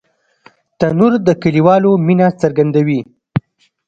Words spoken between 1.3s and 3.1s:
کلیوالو مینه څرګندوي